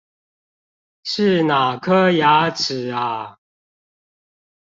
[1.03, 3.37] 是哪顆牙齒啊